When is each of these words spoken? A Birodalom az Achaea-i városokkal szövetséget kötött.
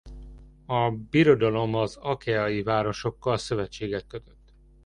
A 0.65 0.91
Birodalom 0.91 1.75
az 1.75 1.95
Achaea-i 1.95 2.63
városokkal 2.63 3.37
szövetséget 3.37 4.07
kötött. 4.07 4.53